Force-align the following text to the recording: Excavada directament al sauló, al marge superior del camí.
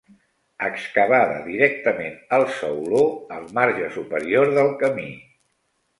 Excavada 0.67 1.35
directament 1.49 2.17
al 2.39 2.47
sauló, 2.55 3.03
al 3.39 3.45
marge 3.59 3.93
superior 3.99 4.53
del 4.57 4.77
camí. 4.85 5.11